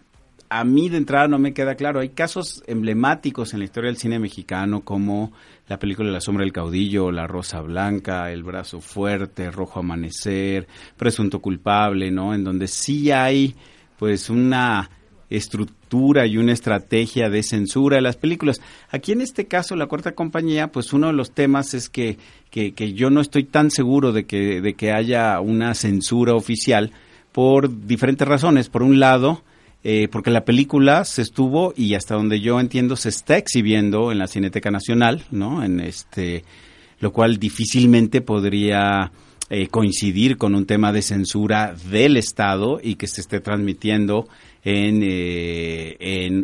a 0.50 0.64
mí 0.64 0.90
de 0.90 0.98
entrada 0.98 1.28
no 1.28 1.40
me 1.40 1.54
queda 1.54 1.76
claro. 1.76 2.00
Hay 2.00 2.10
casos 2.10 2.64
emblemáticos 2.68 3.54
en 3.54 3.60
la 3.60 3.66
historia 3.66 3.90
del 3.90 3.98
cine 3.98 4.20
mexicano 4.20 4.82
como 4.82 5.32
la 5.68 5.78
película 5.80 6.10
La 6.10 6.22
sombra 6.22 6.44
del 6.44 6.54
caudillo, 6.54 7.12
La 7.12 7.28
rosa 7.28 7.62
blanca, 7.62 8.32
El 8.32 8.44
brazo 8.44 8.80
fuerte, 8.82 9.52
Rojo 9.52 9.80
amanecer, 9.80 10.68
Presunto 10.96 11.40
culpable, 11.40 12.12
¿no? 12.12 12.34
En 12.34 12.44
donde 12.44 12.68
sí 12.68 13.12
hay 13.12 13.56
pues 13.98 14.30
una 14.30 14.90
estructura 15.30 16.26
y 16.26 16.38
una 16.38 16.54
estrategia 16.54 17.30
de 17.30 17.44
censura 17.44 17.98
de 17.98 18.02
las 18.02 18.16
películas. 18.16 18.62
Aquí 18.90 19.12
en 19.12 19.22
este 19.22 19.46
caso, 19.46 19.76
la 19.76 19.88
cuarta 19.88 20.14
compañía, 20.14 20.72
pues 20.72 20.94
uno 20.94 21.08
de 21.08 21.14
los 21.14 21.32
temas 21.32 21.74
es 21.74 21.90
que, 21.90 22.18
que, 22.50 22.74
que 22.74 22.94
yo 22.94 23.10
no 23.10 23.20
estoy 23.20 23.44
tan 23.44 23.72
seguro 23.72 24.14
de 24.14 24.26
que, 24.26 24.62
de 24.62 24.76
que 24.76 24.92
haya 24.94 25.40
una 25.42 25.74
censura 25.74 26.34
oficial 26.34 26.92
por 27.34 27.86
diferentes 27.86 28.28
razones. 28.28 28.70
Por 28.70 28.84
un 28.84 29.00
lado, 29.00 29.44
eh, 29.90 30.10
porque 30.10 30.32
la 30.32 30.44
película 30.44 31.06
se 31.06 31.22
estuvo 31.22 31.74
y 31.74 31.94
hasta 31.94 32.16
donde 32.16 32.42
yo 32.42 32.60
entiendo 32.60 32.98
se 32.98 33.08
está 33.08 33.38
exhibiendo 33.38 34.12
en 34.12 34.20
la 34.20 34.28
Cineteca 34.28 34.70
Nacional, 34.70 35.24
¿no? 35.32 35.64
En 35.64 35.80
este, 35.80 36.44
lo 37.00 37.14
cual 37.14 37.38
difícilmente 37.38 38.20
podría 38.20 39.14
eh, 39.50 39.68
coincidir 39.70 40.36
con 40.36 40.56
un 40.56 40.66
tema 40.66 40.92
de 40.92 41.02
censura 41.02 41.74
del 41.90 42.18
Estado 42.18 42.82
y 42.84 42.96
que 42.96 43.08
se 43.08 43.22
esté 43.22 43.40
transmitiendo 43.40 44.28
en, 44.62 45.04
eh, 45.04 45.96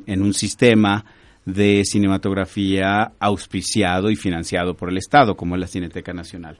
en, 0.05 0.21
un 0.21 0.33
sistema 0.33 1.03
de 1.45 1.83
cinematografía 1.83 3.11
auspiciado 3.19 4.09
y 4.09 4.15
financiado 4.15 4.73
por 4.77 4.89
el 4.89 4.97
Estado, 4.97 5.35
como 5.35 5.55
es 5.55 5.59
la 5.59 5.67
Cineteca 5.67 6.13
Nacional. 6.13 6.59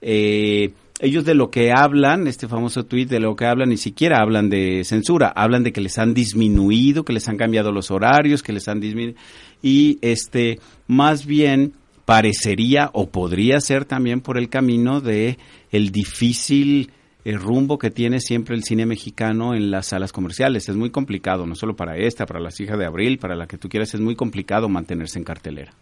Eh, 0.00 0.72
ellos 1.02 1.24
de 1.24 1.34
lo 1.34 1.50
que 1.50 1.72
hablan, 1.72 2.28
este 2.28 2.46
famoso 2.46 2.84
tuit, 2.84 3.08
de 3.08 3.18
lo 3.18 3.34
que 3.34 3.44
hablan, 3.44 3.70
ni 3.70 3.76
siquiera 3.76 4.20
hablan 4.22 4.48
de 4.48 4.84
censura, 4.84 5.32
hablan 5.34 5.64
de 5.64 5.72
que 5.72 5.80
les 5.80 5.98
han 5.98 6.14
disminuido, 6.14 7.04
que 7.04 7.12
les 7.12 7.28
han 7.28 7.36
cambiado 7.36 7.72
los 7.72 7.90
horarios, 7.90 8.42
que 8.42 8.52
les 8.52 8.68
han 8.68 8.78
disminuido, 8.78 9.18
y 9.60 9.98
este, 10.00 10.60
más 10.86 11.26
bien 11.26 11.72
parecería 12.04 12.88
o 12.92 13.10
podría 13.10 13.60
ser 13.60 13.84
también 13.84 14.20
por 14.20 14.38
el 14.38 14.48
camino 14.48 15.00
de 15.00 15.38
el 15.72 15.90
difícil 15.90 16.92
el 17.24 17.38
rumbo 17.38 17.78
que 17.78 17.90
tiene 17.90 18.20
siempre 18.20 18.54
el 18.56 18.62
cine 18.62 18.86
mexicano 18.86 19.54
en 19.54 19.70
las 19.70 19.86
salas 19.86 20.12
comerciales. 20.12 20.68
Es 20.68 20.76
muy 20.76 20.90
complicado, 20.90 21.46
no 21.46 21.54
solo 21.54 21.74
para 21.74 21.96
esta, 21.96 22.26
para 22.26 22.40
las 22.40 22.58
hijas 22.60 22.78
de 22.78 22.86
Abril, 22.86 23.18
para 23.18 23.36
la 23.36 23.46
que 23.46 23.58
tú 23.58 23.68
quieras, 23.68 23.94
es 23.94 24.00
muy 24.00 24.16
complicado 24.16 24.68
mantenerse 24.68 25.18
en 25.18 25.24
cartelera. 25.24 25.72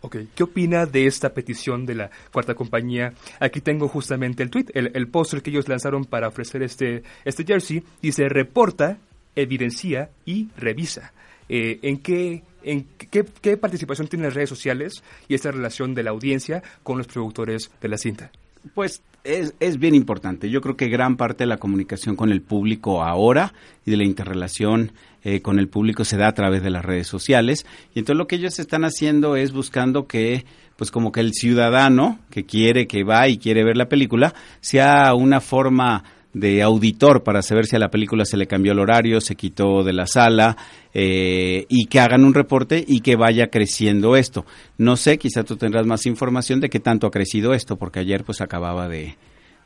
Ok, 0.00 0.16
¿qué 0.34 0.44
opina 0.44 0.86
de 0.86 1.06
esta 1.06 1.34
petición 1.34 1.84
de 1.84 1.96
la 1.96 2.10
cuarta 2.32 2.54
compañía? 2.54 3.14
Aquí 3.40 3.60
tengo 3.60 3.88
justamente 3.88 4.44
el 4.44 4.50
tweet, 4.50 4.66
el, 4.74 4.92
el 4.94 5.08
póster 5.08 5.42
que 5.42 5.50
ellos 5.50 5.68
lanzaron 5.68 6.04
para 6.04 6.28
ofrecer 6.28 6.62
este, 6.62 7.02
este 7.24 7.44
jersey. 7.44 7.82
Dice, 8.00 8.28
reporta, 8.28 8.98
evidencia 9.34 10.10
y 10.24 10.48
revisa. 10.56 11.12
Eh, 11.48 11.80
¿En, 11.82 11.98
qué, 11.98 12.42
en 12.62 12.84
qué, 13.10 13.24
qué 13.40 13.56
participación 13.56 14.06
tienen 14.06 14.26
las 14.26 14.34
redes 14.34 14.50
sociales 14.50 15.02
y 15.26 15.34
esta 15.34 15.50
relación 15.50 15.94
de 15.94 16.02
la 16.04 16.10
audiencia 16.10 16.62
con 16.82 16.98
los 16.98 17.08
productores 17.08 17.70
de 17.80 17.88
la 17.88 17.98
cinta? 17.98 18.30
Pues 18.74 19.02
es, 19.24 19.54
es, 19.60 19.78
bien 19.78 19.94
importante. 19.94 20.50
Yo 20.50 20.60
creo 20.60 20.76
que 20.76 20.88
gran 20.88 21.16
parte 21.16 21.44
de 21.44 21.48
la 21.48 21.58
comunicación 21.58 22.16
con 22.16 22.30
el 22.30 22.40
público 22.40 23.02
ahora 23.02 23.52
y 23.84 23.90
de 23.90 23.96
la 23.96 24.04
interrelación 24.04 24.92
eh, 25.24 25.42
con 25.42 25.58
el 25.58 25.68
público 25.68 26.04
se 26.04 26.16
da 26.16 26.28
a 26.28 26.34
través 26.34 26.62
de 26.62 26.70
las 26.70 26.84
redes 26.84 27.06
sociales. 27.06 27.66
Y 27.94 27.98
entonces 27.98 28.18
lo 28.18 28.26
que 28.26 28.36
ellos 28.36 28.58
están 28.58 28.84
haciendo 28.84 29.36
es 29.36 29.52
buscando 29.52 30.06
que, 30.06 30.44
pues 30.76 30.90
como 30.90 31.12
que 31.12 31.20
el 31.20 31.34
ciudadano 31.34 32.18
que 32.30 32.46
quiere, 32.46 32.86
que 32.86 33.04
va 33.04 33.28
y 33.28 33.38
quiere 33.38 33.64
ver 33.64 33.76
la 33.76 33.88
película, 33.88 34.32
sea 34.60 35.12
una 35.14 35.40
forma 35.40 36.04
de 36.34 36.62
auditor 36.62 37.22
para 37.22 37.42
saber 37.42 37.66
si 37.66 37.76
a 37.76 37.78
la 37.78 37.90
película 37.90 38.24
se 38.24 38.36
le 38.36 38.46
cambió 38.46 38.72
el 38.72 38.78
horario, 38.78 39.20
se 39.20 39.34
quitó 39.34 39.82
de 39.82 39.92
la 39.92 40.06
sala 40.06 40.56
eh, 40.94 41.66
y 41.68 41.86
que 41.86 42.00
hagan 42.00 42.24
un 42.24 42.34
reporte 42.34 42.84
y 42.86 43.00
que 43.00 43.16
vaya 43.16 43.48
creciendo 43.48 44.16
esto. 44.16 44.44
No 44.76 44.96
sé, 44.96 45.18
quizá 45.18 45.44
tú 45.44 45.56
tendrás 45.56 45.86
más 45.86 46.06
información 46.06 46.60
de 46.60 46.68
qué 46.68 46.80
tanto 46.80 47.06
ha 47.06 47.10
crecido 47.10 47.54
esto, 47.54 47.76
porque 47.76 48.00
ayer 48.00 48.24
pues 48.24 48.40
acababa 48.40 48.88
de, 48.88 49.16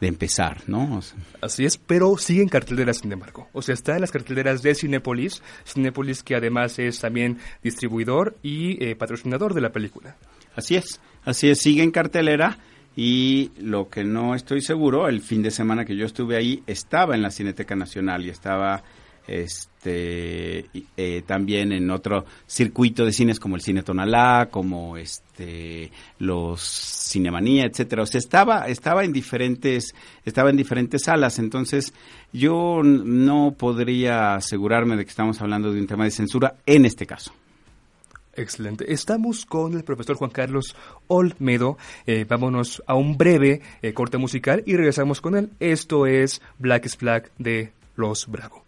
de 0.01 0.09
empezar, 0.09 0.63
¿no? 0.67 0.97
O 0.97 1.03
sea, 1.03 1.19
Así 1.41 1.65
es, 1.65 1.79
pero 1.79 2.17
sigue 2.17 2.43
en 2.43 2.49
carteleras, 2.49 2.99
sin 2.99 3.13
embargo. 3.13 3.49
O 3.53 3.63
sea, 3.63 3.75
está 3.75 3.95
en 3.95 4.01
las 4.01 4.11
carteleras 4.11 4.63
de 4.63 4.75
Cinépolis, 4.75 5.43
Cinépolis 5.65 6.23
que 6.23 6.35
además 6.35 6.79
es 6.79 6.99
también 6.99 7.39
distribuidor 7.63 8.37
y 8.43 8.85
eh, 8.85 8.97
patrocinador 8.97 9.55
de 9.55 9.61
la 9.61 9.71
película. 9.71 10.17
Así 10.57 10.75
es, 10.75 11.01
así 11.25 11.51
es, 11.51 11.61
sigue 11.61 11.83
en 11.83 11.93
cartelera 11.93 12.59
y 12.97 13.51
lo 13.59 13.89
que 13.89 14.05
no 14.05 14.35
estoy 14.35 14.61
seguro, 14.61 15.09
el 15.09 15.21
fin 15.23 15.43
de 15.43 15.51
semana 15.51 15.85
que 15.85 15.97
yo 15.97 16.05
estuve 16.05 16.37
ahí, 16.37 16.63
estaba 16.67 17.15
en 17.15 17.23
la 17.23 17.31
Cineteca 17.31 17.75
Nacional 17.75 18.25
y 18.27 18.31
estaba 18.31 18.83
este 19.27 20.67
eh, 20.97 21.23
también 21.27 21.73
en 21.73 21.91
otro 21.91 22.25
circuito 22.47 23.05
de 23.05 23.13
cines 23.13 23.39
como 23.39 23.57
el 23.57 23.63
Cine 23.63 23.83
Tonalá, 23.83 24.49
como 24.51 24.97
este 24.97 25.91
los 26.19 26.61
Cinemanía, 26.61 27.65
etcétera. 27.65 28.03
O 28.03 28.07
sea, 28.07 28.19
estaba 28.19 28.67
estaba 28.69 29.05
en 29.05 29.13
diferentes 29.13 29.95
estaba 30.25 30.51
en 30.51 30.57
diferentes 30.57 31.05
salas, 31.05 31.39
entonces 31.39 31.95
yo 32.33 32.83
no 32.83 33.55
podría 33.57 34.35
asegurarme 34.35 34.97
de 34.97 35.05
que 35.05 35.11
estamos 35.11 35.41
hablando 35.41 35.73
de 35.73 35.81
un 35.81 35.87
tema 35.87 36.05
de 36.05 36.11
censura 36.11 36.57
en 36.67 36.85
este 36.85 37.07
caso. 37.07 37.33
Excelente. 38.35 38.93
Estamos 38.93 39.45
con 39.45 39.75
el 39.75 39.85
profesor 39.85 40.17
Juan 40.17 40.31
Carlos 40.31 40.75
Olmedo. 41.07 41.77
Eh, 42.07 42.25
vámonos 42.27 42.83
a 42.87 42.95
un 42.95 43.19
breve 43.19 43.61
eh, 43.83 43.93
corte 43.93 44.17
musical 44.19 44.63
y 44.67 44.77
regresamos 44.77 45.21
con 45.21 45.37
él. 45.37 45.51
Esto 45.61 46.07
es 46.07 46.41
Black 46.59 46.87
is 46.87 46.97
Black 46.97 47.31
de 47.39 47.73
Los 47.95 48.27
Bravo. 48.29 48.65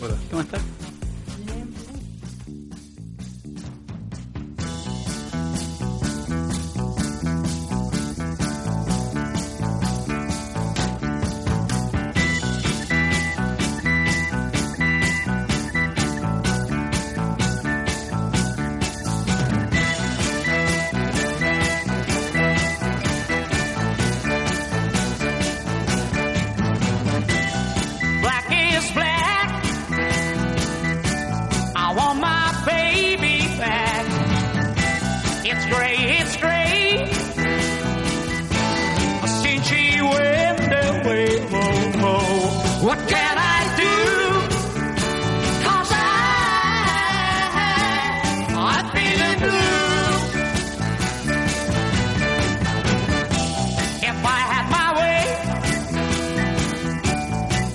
Hola. 0.00 0.16
¿Cómo 0.30 0.42
estás? 0.42 0.77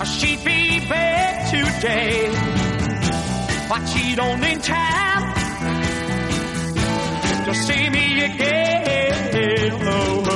She'd 0.06 0.44
be 0.44 0.80
back 0.90 1.50
today, 1.50 2.30
but 3.70 3.86
she 3.86 4.16
don't 4.16 4.44
in 4.44 4.60
time 4.60 5.34
to 7.46 7.54
see 7.54 7.90
me 7.90 8.24
again. 8.26 9.72
Oh, 9.86 10.33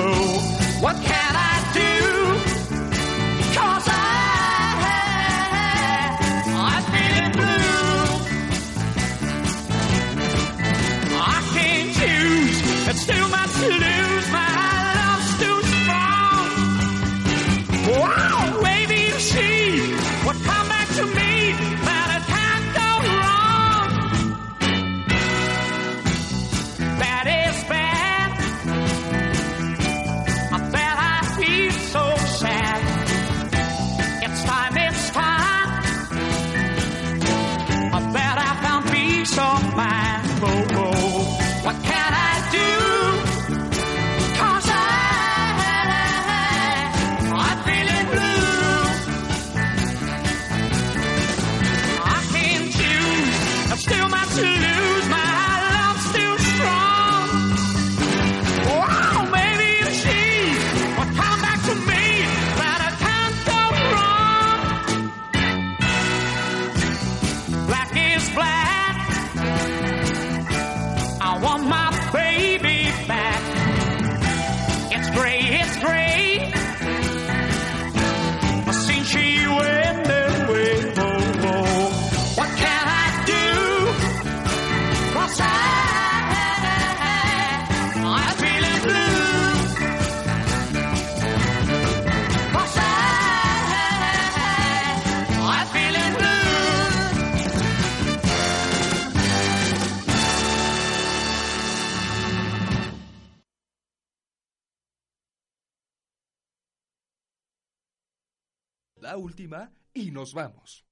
última 109.18 109.72
y 109.94 110.12
nos 110.12 110.34
vamos. 110.34 110.86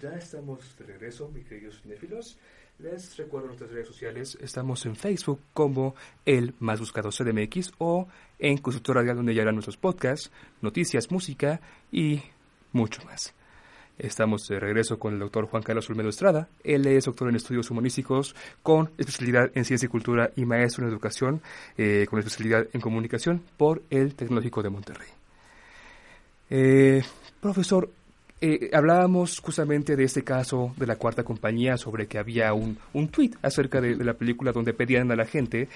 Ya 0.00 0.10
estamos 0.10 0.76
de 0.78 0.84
regreso, 0.84 1.28
mis 1.28 1.46
queridos 1.46 1.80
cinéfilos. 1.82 2.38
Les 2.78 3.16
recuerdo 3.16 3.48
nuestras 3.48 3.70
redes 3.70 3.88
sociales. 3.88 4.38
Estamos 4.40 4.86
en 4.86 4.94
Facebook 4.94 5.40
como 5.52 5.96
el 6.24 6.54
más 6.60 6.78
buscado 6.78 7.10
CDMX 7.10 7.72
o 7.78 8.06
en 8.38 8.58
Consultora 8.58 9.00
Radial 9.00 9.16
donde 9.16 9.34
ya 9.34 9.42
harán 9.42 9.56
nuestros 9.56 9.76
podcasts, 9.76 10.30
noticias, 10.62 11.10
música 11.10 11.60
y 11.90 12.22
mucho 12.72 13.02
más. 13.04 13.34
Estamos 13.98 14.46
de 14.46 14.60
regreso 14.60 14.98
con 14.98 15.14
el 15.14 15.18
doctor 15.18 15.46
Juan 15.46 15.62
Carlos 15.62 15.90
Olmedo 15.90 16.08
Estrada. 16.08 16.48
Él 16.62 16.86
es 16.86 17.06
doctor 17.06 17.28
en 17.28 17.34
estudios 17.34 17.68
humanísticos 17.70 18.36
con 18.62 18.90
especialidad 18.96 19.50
en 19.54 19.64
ciencia 19.64 19.86
y 19.86 19.88
cultura 19.88 20.30
y 20.36 20.44
maestro 20.44 20.84
en 20.84 20.90
educación 20.90 21.42
eh, 21.76 22.06
con 22.08 22.20
especialidad 22.20 22.68
en 22.72 22.80
comunicación 22.80 23.42
por 23.56 23.82
el 23.90 24.14
Tecnológico 24.14 24.62
de 24.62 24.70
Monterrey. 24.70 25.08
Eh, 26.50 27.02
profesor, 27.40 27.90
eh, 28.40 28.70
hablábamos 28.72 29.40
justamente 29.40 29.96
de 29.96 30.04
este 30.04 30.22
caso 30.22 30.72
de 30.76 30.86
la 30.86 30.94
cuarta 30.94 31.24
compañía 31.24 31.76
sobre 31.76 32.06
que 32.06 32.18
había 32.18 32.54
un, 32.54 32.78
un 32.92 33.08
tuit 33.08 33.34
acerca 33.42 33.80
de, 33.80 33.96
la 33.96 34.14
película 34.14 34.52
donde 34.52 34.74
pedían 34.74 35.10
a 35.10 35.16
la 35.16 35.26
gente 35.26 35.68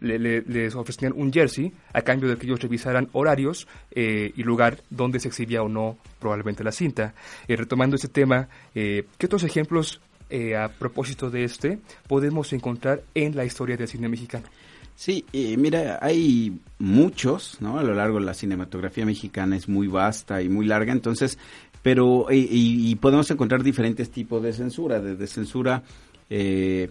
le- 0.00 0.18
le- 0.18 0.42
les 0.42 0.74
ofrecían 0.74 1.12
un 1.16 1.32
jersey 1.32 1.72
a 1.92 2.02
cambio 2.02 2.28
de 2.28 2.36
que 2.36 2.46
ellos 2.46 2.60
revisaran 2.60 3.08
horarios 3.12 3.66
eh, 3.90 4.32
y 4.36 4.42
lugar 4.42 4.78
donde 4.90 5.20
se 5.20 5.28
exhibía 5.28 5.62
o 5.62 5.68
no 5.68 5.98
probablemente 6.20 6.62
la 6.64 6.72
cinta. 6.72 7.14
Eh, 7.48 7.56
retomando 7.56 7.96
este 7.96 8.08
tema, 8.08 8.48
eh, 8.74 9.04
¿qué 9.18 9.26
otros 9.26 9.42
ejemplos 9.44 10.00
eh, 10.28 10.56
a 10.56 10.68
propósito 10.68 11.30
de 11.30 11.44
este 11.44 11.78
podemos 12.08 12.52
encontrar 12.52 13.02
en 13.14 13.36
la 13.36 13.44
historia 13.44 13.76
del 13.76 13.88
cine 13.88 14.08
mexicano? 14.08 14.46
Sí, 14.96 15.24
eh, 15.32 15.56
mira, 15.58 15.98
hay 16.00 16.58
muchos, 16.78 17.58
¿no? 17.60 17.78
A 17.78 17.82
lo 17.82 17.92
largo 17.94 18.18
de 18.18 18.24
la 18.24 18.32
cinematografía 18.34 19.04
mexicana 19.04 19.54
es 19.56 19.68
muy 19.68 19.86
vasta 19.88 20.40
y 20.40 20.48
muy 20.48 20.64
larga, 20.64 20.90
entonces, 20.92 21.38
pero, 21.82 22.26
y, 22.30 22.94
podemos 22.96 23.30
encontrar 23.30 23.62
diferentes 23.62 24.10
tipos 24.10 24.42
de 24.42 24.52
censura, 24.54 24.98
desde 24.98 25.26
censura 25.26 25.82
eh, 26.30 26.88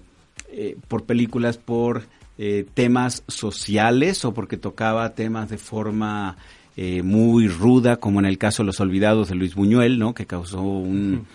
por 0.87 1.03
películas, 1.05 1.57
por 1.57 2.03
eh, 2.37 2.65
temas 2.73 3.23
sociales 3.27 4.25
o 4.25 4.33
porque 4.33 4.57
tocaba 4.57 5.13
temas 5.13 5.49
de 5.49 5.57
forma 5.57 6.37
eh, 6.77 7.01
muy 7.01 7.47
ruda, 7.47 7.97
como 7.97 8.19
en 8.19 8.25
el 8.25 8.37
caso 8.37 8.63
de 8.63 8.67
Los 8.67 8.79
Olvidados 8.79 9.29
de 9.29 9.35
Luis 9.35 9.55
Buñuel, 9.55 9.99
¿no? 9.99 10.13
Que 10.13 10.25
causó 10.25 10.61
un, 10.61 11.25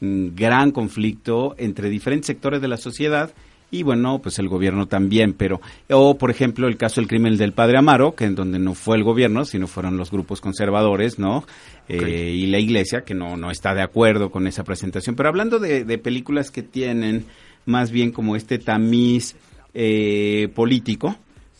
un 0.00 0.32
gran 0.34 0.72
conflicto 0.72 1.54
entre 1.58 1.88
diferentes 1.88 2.26
sectores 2.26 2.60
de 2.60 2.68
la 2.68 2.76
sociedad 2.76 3.32
y 3.70 3.82
bueno, 3.82 4.20
pues 4.22 4.38
el 4.38 4.48
gobierno 4.48 4.86
también, 4.86 5.34
pero 5.34 5.60
o 5.90 6.16
por 6.16 6.30
ejemplo 6.30 6.68
el 6.68 6.78
caso 6.78 7.00
del 7.00 7.08
crimen 7.08 7.36
del 7.36 7.52
padre 7.52 7.78
Amaro, 7.78 8.14
que 8.14 8.24
en 8.24 8.34
donde 8.34 8.58
no 8.58 8.74
fue 8.74 8.96
el 8.96 9.04
gobierno, 9.04 9.44
sino 9.44 9.66
fueron 9.66 9.98
los 9.98 10.10
grupos 10.10 10.40
conservadores, 10.40 11.18
¿no? 11.18 11.44
Eh, 11.88 12.32
y 12.34 12.46
la 12.46 12.58
iglesia 12.58 13.02
que 13.02 13.14
no 13.14 13.36
no 13.36 13.50
está 13.50 13.74
de 13.74 13.82
acuerdo 13.82 14.30
con 14.30 14.46
esa 14.46 14.64
presentación. 14.64 15.16
Pero 15.16 15.28
hablando 15.28 15.58
de, 15.58 15.84
de 15.84 15.98
películas 15.98 16.50
que 16.50 16.62
tienen 16.62 17.26
más 17.66 17.90
bien 17.90 18.10
como 18.10 18.36
este 18.36 18.58
tamiz 18.58 19.36
eh, 19.80 20.48
político, 20.56 21.14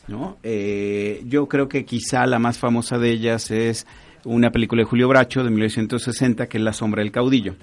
¿no? 0.09 0.39
Eh, 0.43 1.23
yo 1.27 1.47
creo 1.47 1.69
que 1.69 1.85
quizá 1.85 2.27
la 2.27 2.41
más 2.41 2.59
famosa 2.59 2.99
de 2.99 3.13
ellas 3.13 3.53
es 3.53 3.87
una 4.25 4.51
película 4.51 4.81
de 4.81 4.87
Julio 4.87 5.07
Bracho 5.07 5.45
de 5.45 5.51
1960 5.51 6.49
que 6.49 6.59
es 6.59 6.65
La 6.65 6.73
sombra 6.73 7.05
del 7.05 7.13
caudillo 7.13 7.55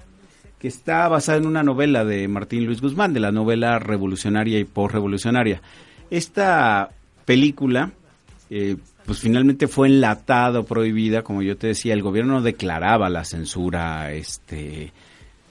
que 0.57 0.69
está 0.69 1.09
basada 1.09 1.39
en 1.39 1.45
una 1.45 1.62
novela 1.62 2.05
de 2.05 2.29
Martín 2.29 2.65
Luis 2.65 2.79
Guzmán, 2.79 3.13
de 3.13 3.19
la 3.19 3.33
novela 3.33 3.79
revolucionaria 3.79 4.57
y 4.57 4.63
postrevolucionaria. 4.63 5.62
Esta 6.09 6.89
película, 7.25 7.91
eh, 8.50 8.77
pues 9.05 9.20
finalmente 9.20 9.68
fue 9.68 9.89
enlatada 9.89 10.61
o 10.61 10.63
prohibida, 10.63 11.22
como 11.22 11.41
yo 11.41 11.57
te 11.57 11.68
decía, 11.68 11.94
el 11.94 12.01
gobierno 12.01 12.35
no 12.35 12.41
declaraba 12.41 13.09
la 13.09 13.25
censura, 13.25 14.13
este 14.13 14.94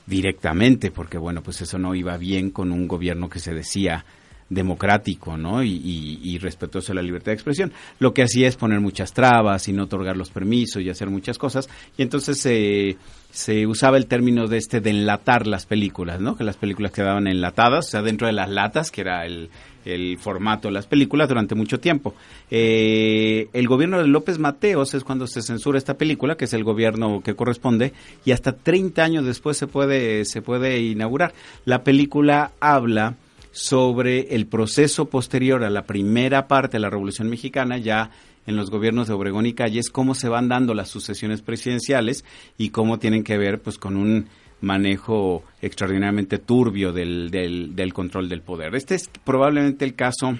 directamente, 0.07 0.90
porque 0.90 1.19
bueno, 1.19 1.43
pues 1.43 1.61
eso 1.61 1.79
no 1.79 1.95
iba 1.95 2.17
bien 2.17 2.51
con 2.51 2.73
un 2.73 2.88
gobierno 2.88 3.29
que 3.29 3.38
se 3.38 3.53
decía 3.53 4.07
democrático, 4.55 5.37
¿no? 5.37 5.62
Y, 5.62 6.38
respetuoso 6.38 6.93
de 6.93 6.97
la 6.97 7.03
libertad 7.03 7.27
de 7.27 7.35
expresión. 7.35 7.73
Lo 7.99 8.12
que 8.12 8.23
hacía 8.23 8.49
es 8.49 8.57
poner 8.57 8.81
muchas 8.81 9.12
trabas 9.12 9.69
y 9.69 9.73
no 9.73 9.85
otorgar 9.85 10.17
los 10.17 10.31
permisos 10.31 10.83
y 10.83 10.90
hacer 10.90 11.09
muchas 11.09 11.38
cosas. 11.38 11.69
Y 11.97 12.03
entonces 12.03 12.38
se 12.38 12.97
se 13.35 13.67
usaba 13.67 13.97
el 13.97 14.07
término 14.07 14.47
de 14.47 14.59
este 14.59 14.81
de 14.81 14.90
enlatar 14.90 15.49
las 15.49 15.67
películas, 15.67 16.21
¿no? 16.21 16.37
Que 16.37 16.45
las 16.45 16.57
películas 16.57 16.93
quedaban 16.93 17.27
enlatadas, 17.27 17.88
o 17.88 17.90
sea, 17.90 18.01
dentro 18.01 18.29
de 18.29 18.33
las 18.33 18.49
latas, 18.49 18.93
que 18.93 19.01
era 19.01 19.27
el, 19.27 19.51
el 19.85 20.19
formato 20.19 20.69
de 20.69 20.75
las 20.75 20.87
películas 20.87 21.29
durante 21.29 21.57
mucho 21.57 21.81
tiempo. 21.81 22.14
Eh, 22.49 23.49
el 23.53 23.67
gobierno 23.67 23.99
de 23.99 24.07
López 24.07 24.38
Mateos 24.38 24.95
es 24.95 25.03
cuando 25.03 25.27
se 25.27 25.43
censura 25.43 25.79
esta 25.79 25.95
película, 25.95 26.37
que 26.37 26.45
es 26.45 26.55
el 26.55 26.62
gobierno 26.62 27.23
que 27.25 27.35
corresponde, 27.35 27.93
y 28.25 28.31
hasta 28.31 28.53
30 28.53 29.03
años 29.03 29.27
después 29.27 29.57
se 29.57 29.67
puede, 29.67 30.25
se 30.27 30.40
puede 30.40 30.81
inaugurar. 30.81 31.35
La 31.64 31.83
película 31.83 32.53
habla 32.61 33.17
sobre 33.55 34.35
el 34.35 34.47
proceso 34.49 35.09
posterior 35.09 35.62
a 35.62 35.71
la 35.71 35.87
primera 35.87 36.49
parte 36.49 36.73
de 36.73 36.81
la 36.81 36.90
Revolución 36.90 37.31
Mexicana, 37.31 37.79
ya 37.79 38.11
en 38.49 38.57
los 38.57 38.69
gobiernos 38.69 39.07
de 39.07 39.14
Obregón 39.14 39.47
y 39.47 39.55
Calles, 39.55 39.90
cómo 39.90 40.17
se 40.17 40.29
van 40.29 40.49
dando 40.49 40.75
las 40.75 40.88
sucesiones 40.88 41.40
presidenciales 41.40 42.25
y 42.59 42.71
cómo 42.71 42.99
tienen 42.99 43.23
que 43.23 43.38
ver 43.38 43.62
pues 43.62 43.79
con 43.79 43.97
un 43.97 44.27
manejo 44.61 45.45
extraordinariamente 45.62 46.38
turbio 46.38 46.93
del, 46.93 47.31
del, 47.31 47.93
control 47.95 48.29
del 48.29 48.43
poder. 48.43 48.75
Este 48.75 48.97
es 48.97 49.09
probablemente 49.23 49.85
el 49.85 49.95
caso 49.95 50.37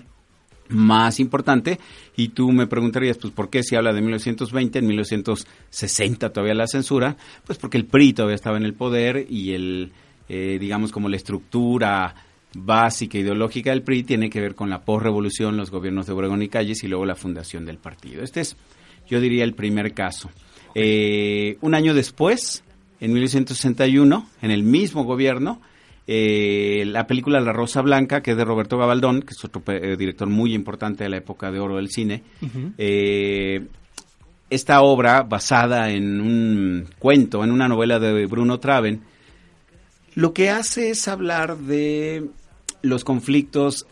más 0.69 1.21
importante 1.21 1.79
y 2.17 2.29
tú 2.31 2.51
me 2.51 2.67
preguntarías 2.67 3.17
pues 3.19 3.33
por 3.33 3.49
qué 3.49 3.63
se 3.63 3.77
habla 3.77 3.93
de 3.93 4.01
1920 4.01 4.79
en 4.81 4.87
1960 4.87 6.33
todavía 6.33 6.55
la 6.55 6.67
censura 6.67 7.19
pues 7.47 7.59
porque 7.59 7.77
el 7.77 7.85
PRI 7.85 8.15
todavía 8.15 8.35
estaba 8.35 8.57
en 8.57 8.65
el 8.65 8.73
poder 8.73 9.27
y 9.29 9.53
el 9.53 9.93
eh, 10.27 10.57
digamos 10.59 10.91
como 10.91 11.11
la 11.11 11.17
estructura 11.17 12.15
básica 12.57 13.19
ideológica 13.19 13.71
del 13.71 13.83
PRI 13.83 14.05
tiene 14.05 14.31
que 14.31 14.41
ver 14.41 14.55
con 14.55 14.71
la 14.71 14.85
posrevolución 14.85 15.57
los 15.57 15.71
gobiernos 15.71 16.07
de 16.07 16.13
Obregón 16.13 16.43
y 16.43 16.49
Calles 16.49 16.83
y 16.85 16.89
luego 16.89 17.07
la 17.07 17.17
fundación 17.17 17.65
del 17.65 17.79
partido 17.79 18.23
este 18.23 18.41
es 18.41 18.57
yo 19.09 19.21
diría 19.21 19.45
el 19.45 19.55
primer 19.55 19.93
caso 19.93 20.31
Eh, 20.75 21.57
un 21.61 21.75
año 21.75 21.95
después 21.95 22.65
en 23.01 23.13
1961 23.13 24.29
en 24.43 24.51
el 24.51 24.65
mismo 24.65 25.05
gobierno 25.05 25.61
eh, 26.07 26.83
la 26.87 27.07
película 27.07 27.41
La 27.41 27.53
Rosa 27.53 27.81
Blanca, 27.81 28.23
que 28.23 28.33
es 28.33 28.37
de 28.37 28.45
Roberto 28.45 28.77
Gabaldón, 28.77 29.23
que 29.23 29.31
es 29.31 29.45
otro 29.45 29.63
eh, 29.69 29.97
director 29.97 30.29
muy 30.29 30.53
importante 30.53 31.05
de 31.05 31.11
la 31.11 31.19
época 31.19 31.51
de 31.51 31.61
oro 31.61 31.77
del 31.77 31.91
cine. 31.91 32.23
Esta 34.51 34.83
obra, 34.83 35.23
basada 35.23 35.91
en 35.91 36.21
un 36.21 36.89
cuento, 36.99 37.43
en 37.43 37.51
una 37.51 37.69
novela 37.69 37.99
de 37.99 38.27
Bruno 38.27 38.61
Traven, 38.61 39.01
lo 40.15 40.35
que 40.35 40.51
hace 40.51 40.91
es 40.91 41.09
hablar 41.09 41.57
de 41.57 42.29
los 42.85 43.05
conflictos 43.05 43.87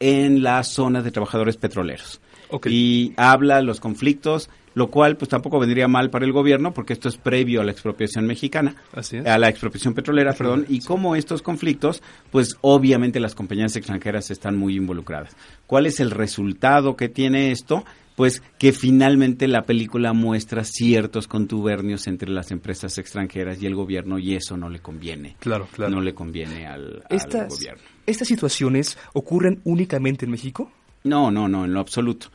en 0.00 0.42
las 0.42 0.68
zonas 0.68 1.04
de 1.04 1.10
trabajadores 1.10 1.56
petroleros. 1.56 2.20
Y 2.66 3.12
habla 3.16 3.60
los 3.60 3.78
conflictos, 3.78 4.48
lo 4.74 4.88
cual 4.90 5.16
pues 5.18 5.28
tampoco 5.28 5.58
vendría 5.58 5.86
mal 5.88 6.08
para 6.08 6.24
el 6.24 6.32
gobierno 6.32 6.72
porque 6.72 6.94
esto 6.94 7.08
es 7.08 7.16
previo 7.18 7.60
a 7.60 7.64
la 7.64 7.72
expropiación 7.72 8.26
mexicana, 8.26 8.74
Así 8.92 9.18
es. 9.18 9.26
a 9.26 9.36
la 9.38 9.48
expropiación 9.48 9.92
petrolera, 9.92 10.32
perdón, 10.32 10.64
y 10.68 10.80
cómo 10.80 11.14
estos 11.14 11.42
conflictos, 11.42 12.02
pues 12.30 12.56
obviamente 12.62 13.20
las 13.20 13.34
compañías 13.34 13.76
extranjeras 13.76 14.30
están 14.30 14.56
muy 14.56 14.76
involucradas. 14.76 15.36
¿Cuál 15.66 15.86
es 15.86 16.00
el 16.00 16.10
resultado 16.10 16.96
que 16.96 17.08
tiene 17.10 17.50
esto? 17.50 17.84
Pues 18.16 18.42
que 18.58 18.72
finalmente 18.72 19.46
la 19.46 19.62
película 19.62 20.12
muestra 20.12 20.64
ciertos 20.64 21.28
contubernios 21.28 22.06
entre 22.06 22.30
las 22.30 22.50
empresas 22.50 22.96
extranjeras 22.98 23.62
y 23.62 23.66
el 23.66 23.74
gobierno 23.76 24.18
y 24.18 24.34
eso 24.34 24.56
no 24.56 24.70
le 24.70 24.80
conviene. 24.80 25.36
Claro, 25.38 25.68
claro. 25.70 25.94
No 25.94 26.00
le 26.00 26.14
conviene 26.14 26.66
al, 26.66 27.04
al 27.08 27.16
Estas, 27.16 27.48
gobierno. 27.48 27.82
¿Estas 28.08 28.28
situaciones 28.28 28.96
ocurren 29.12 29.60
únicamente 29.64 30.24
en 30.24 30.30
México? 30.30 30.72
No, 31.04 31.30
no, 31.30 31.46
no, 31.46 31.66
en 31.66 31.74
lo 31.74 31.80
absoluto. 31.80 32.28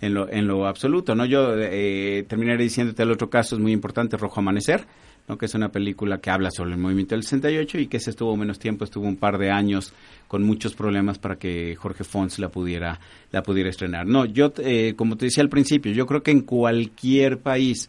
En 0.00 0.12
lo, 0.12 0.28
en 0.28 0.48
lo 0.48 0.66
absoluto, 0.66 1.14
¿no? 1.14 1.24
Yo 1.24 1.54
eh, 1.56 2.24
terminaré 2.26 2.64
diciéndote 2.64 3.04
el 3.04 3.12
otro 3.12 3.30
caso, 3.30 3.54
es 3.54 3.60
muy 3.60 3.70
importante, 3.70 4.16
Rojo 4.16 4.40
Amanecer, 4.40 4.86
¿no? 5.28 5.38
Que 5.38 5.46
es 5.46 5.54
una 5.54 5.68
película 5.68 6.18
que 6.18 6.30
habla 6.30 6.50
sobre 6.50 6.72
el 6.72 6.78
movimiento 6.78 7.14
del 7.14 7.22
68 7.22 7.78
y 7.78 7.86
que 7.86 8.00
se 8.00 8.10
estuvo 8.10 8.36
menos 8.36 8.58
tiempo, 8.58 8.84
estuvo 8.84 9.06
un 9.06 9.18
par 9.18 9.38
de 9.38 9.52
años 9.52 9.92
con 10.26 10.42
muchos 10.42 10.74
problemas 10.74 11.20
para 11.20 11.36
que 11.36 11.76
Jorge 11.76 12.02
Fons 12.02 12.40
la 12.40 12.48
pudiera, 12.48 12.98
la 13.30 13.44
pudiera 13.44 13.70
estrenar. 13.70 14.08
No, 14.08 14.24
yo, 14.24 14.52
eh, 14.58 14.94
como 14.96 15.16
te 15.16 15.26
decía 15.26 15.44
al 15.44 15.48
principio, 15.48 15.92
yo 15.92 16.06
creo 16.06 16.24
que 16.24 16.32
en 16.32 16.40
cualquier 16.40 17.38
país 17.38 17.88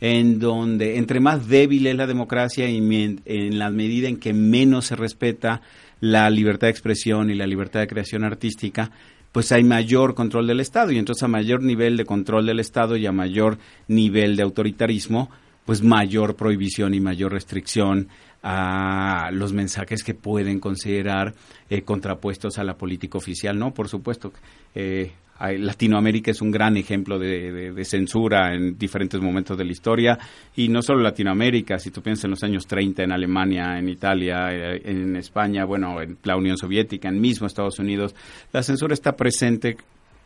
en 0.00 0.38
donde 0.38 0.98
entre 0.98 1.20
más 1.20 1.48
débil 1.48 1.86
es 1.86 1.96
la 1.96 2.06
democracia 2.06 2.68
y 2.68 2.78
en 2.78 3.58
la 3.58 3.70
medida 3.70 4.08
en 4.08 4.18
que 4.18 4.32
menos 4.32 4.86
se 4.86 4.96
respeta 4.96 5.62
la 6.00 6.28
libertad 6.30 6.66
de 6.66 6.72
expresión 6.72 7.30
y 7.30 7.34
la 7.34 7.46
libertad 7.46 7.80
de 7.80 7.86
creación 7.86 8.24
artística, 8.24 8.90
pues 9.32 9.52
hay 9.52 9.64
mayor 9.64 10.14
control 10.14 10.46
del 10.46 10.60
Estado 10.60 10.92
y 10.92 10.98
entonces 10.98 11.22
a 11.22 11.28
mayor 11.28 11.62
nivel 11.62 11.96
de 11.96 12.04
control 12.04 12.46
del 12.46 12.60
Estado 12.60 12.96
y 12.96 13.06
a 13.06 13.12
mayor 13.12 13.58
nivel 13.88 14.36
de 14.36 14.42
autoritarismo, 14.42 15.30
pues 15.64 15.82
mayor 15.82 16.36
prohibición 16.36 16.94
y 16.94 17.00
mayor 17.00 17.32
restricción 17.32 18.08
a 18.42 19.30
los 19.32 19.52
mensajes 19.52 20.04
que 20.04 20.14
pueden 20.14 20.60
considerar 20.60 21.34
eh, 21.68 21.82
contrapuestos 21.82 22.58
a 22.58 22.64
la 22.64 22.76
política 22.76 23.18
oficial, 23.18 23.58
¿no? 23.58 23.74
Por 23.74 23.88
supuesto, 23.88 24.32
eh, 24.74 25.12
Latinoamérica 25.40 26.30
es 26.30 26.40
un 26.40 26.50
gran 26.50 26.76
ejemplo 26.76 27.18
de, 27.18 27.52
de- 27.52 27.72
de 27.72 27.84
censura 27.84 28.54
en 28.54 28.78
diferentes 28.78 29.20
momentos 29.20 29.56
de 29.58 29.64
la 29.64 29.72
historia 29.72 30.18
y 30.56 30.68
no 30.68 30.80
solo 30.82 31.02
Latinoamérica, 31.02 31.78
si 31.78 31.90
tú 31.90 32.00
piensas 32.02 32.24
en 32.24 32.30
los 32.30 32.42
años 32.42 32.66
30 32.66 33.02
en 33.04 33.12
Alemania, 33.12 33.78
en 33.78 33.88
Italia, 33.88 34.48
eh, 34.50 34.80
en 34.84 35.16
España, 35.16 35.64
bueno, 35.64 36.00
en 36.00 36.16
la 36.22 36.36
Unión 36.36 36.56
Soviética, 36.56 37.08
en 37.08 37.20
mismo 37.20 37.46
Estados 37.46 37.78
Unidos, 37.78 38.14
la 38.52 38.62
censura 38.62 38.94
está 38.94 39.16
presente 39.16 39.76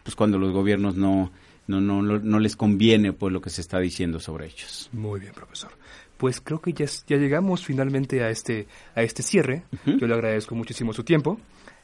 pues 0.03 0.15
cuando 0.17 0.39
los 0.39 0.53
gobiernos 0.53 0.97
no 0.97 1.31
no, 1.67 1.81
no, 1.81 2.03
no, 2.03 2.19
no 2.19 2.39
les 2.41 2.57
conviene 2.57 3.13
pues 3.13 3.33
lo 3.33 3.41
que 3.41 3.51
se 3.51 3.61
está 3.61 3.79
diciendo 3.79 4.19
sobre 4.19 4.47
ellos. 4.47 4.89
Muy 4.93 5.21
bien, 5.21 5.33
profesor. 5.33 5.71
Pues 6.17 6.41
creo 6.41 6.61
que 6.61 6.73
ya, 6.73 6.87
ya 7.07 7.17
llegamos 7.17 7.65
finalmente 7.65 8.25
a 8.25 8.29
este, 8.31 8.67
a 8.97 9.03
este 9.03 9.23
cierre. 9.23 9.63
Yo 9.87 10.07
le 10.09 10.15
agradezco 10.15 10.57
muchísimo 10.57 10.93
su 10.93 11.05
tiempo. 11.05 11.39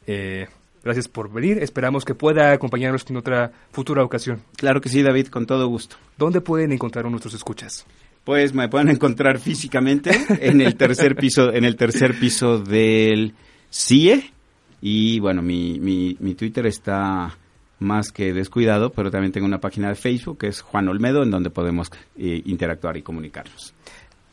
Eh, 0.06 0.46
gracias 0.82 1.08
por 1.08 1.32
venir. 1.32 1.58
Esperamos 1.58 2.04
que 2.04 2.14
pueda 2.14 2.52
acompañarnos 2.52 3.04
en 3.08 3.16
otra 3.16 3.52
futura 3.72 4.04
ocasión. 4.04 4.42
Claro 4.56 4.80
que 4.80 4.88
sí, 4.88 5.02
David, 5.02 5.28
con 5.28 5.46
todo 5.46 5.68
gusto. 5.68 5.96
¿Dónde 6.16 6.40
pueden 6.40 6.72
encontrar 6.72 7.04
nuestros 7.06 7.34
escuchas? 7.34 7.86
Pues 8.24 8.54
me 8.54 8.68
pueden 8.68 8.88
encontrar 8.88 9.38
físicamente 9.38 10.10
en 10.40 10.60
el 10.60 10.76
tercer 10.76 11.14
piso, 11.14 11.52
en 11.52 11.64
el 11.64 11.76
tercer 11.76 12.18
piso 12.18 12.58
del 12.58 13.34
CIE. 13.70 14.32
Y 14.80 15.20
bueno, 15.20 15.42
mi, 15.42 15.78
mi, 15.78 16.16
mi 16.20 16.34
Twitter 16.34 16.66
está 16.66 17.36
más 17.78 18.10
que 18.10 18.32
descuidado, 18.32 18.90
pero 18.90 19.10
también 19.10 19.32
tengo 19.32 19.46
una 19.46 19.60
página 19.60 19.88
de 19.88 19.94
Facebook 19.94 20.38
que 20.38 20.48
es 20.48 20.60
Juan 20.60 20.88
Olmedo, 20.88 21.22
en 21.22 21.30
donde 21.30 21.50
podemos 21.50 21.90
eh, 22.16 22.42
interactuar 22.44 22.96
y 22.96 23.02
comunicarnos. 23.02 23.75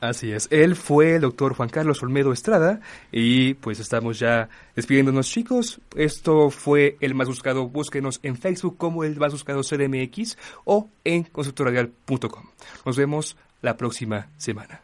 Así 0.04 0.34
es, 0.34 0.50
él 0.52 0.76
fue 0.76 1.16
el 1.16 1.22
doctor 1.22 1.54
Juan 1.54 1.70
Carlos 1.70 2.04
Olmedo 2.04 2.34
Estrada 2.34 2.82
y 3.10 3.54
pues 3.54 3.80
estamos 3.80 4.20
ya 4.20 4.50
despidiéndonos 4.76 5.30
chicos. 5.30 5.80
Esto 5.96 6.50
fue 6.50 6.98
el 7.00 7.16
más 7.16 7.30
buscado, 7.30 7.70
búsquenos 7.70 8.20
en 8.22 8.36
Facebook 8.36 8.76
como 8.76 9.06
el 9.06 9.16
más 9.16 9.32
buscado 9.32 9.62
CDMX 9.62 10.38
o 10.66 10.90
en 11.06 11.24
consultoradial.com. 11.24 12.44
Nos 12.86 12.98
vemos 12.98 13.38
la 13.62 13.78
próxima 13.78 14.28
semana. 14.36 14.82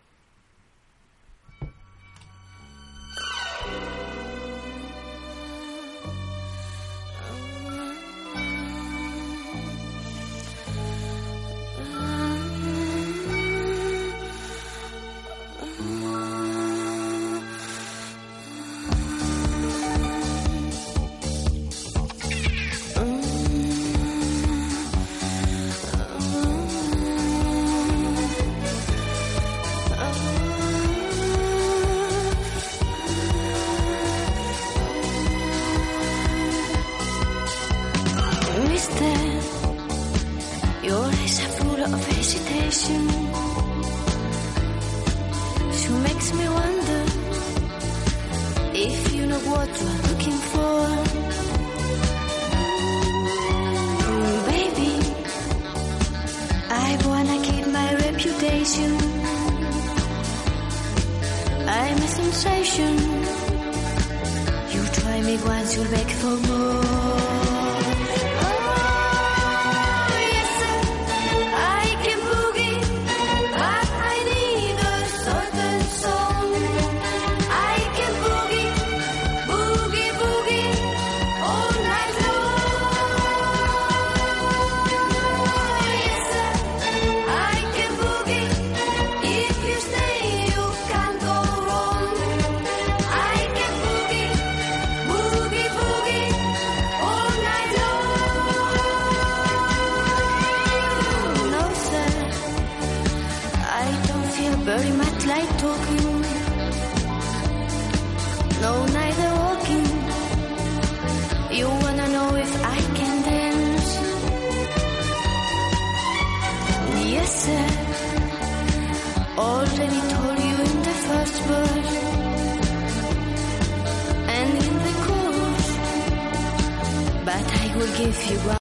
Are 41.46 41.54
full 41.60 41.82
of 41.84 42.06
hesitation. 42.14 43.02
She 45.80 45.90
makes 46.08 46.28
me 46.40 46.46
wonder 46.60 47.02
if 48.88 49.14
you 49.16 49.26
know 49.26 49.42
what 49.52 49.70
you're 49.80 50.02
looking 50.10 50.40
for. 50.52 50.80
Mm, 54.08 54.38
baby, 54.52 54.94
I 56.88 56.90
wanna 57.10 57.38
keep 57.48 57.66
my 57.80 57.90
reputation. 58.06 58.92
I'm 61.82 61.98
a 61.98 62.10
sensation. 62.20 62.94
You 64.74 64.82
try 65.00 65.18
me 65.22 65.36
once, 65.54 65.76
you'll 65.76 65.92
beg 65.96 66.10
for 66.22 66.36
more. 66.48 67.09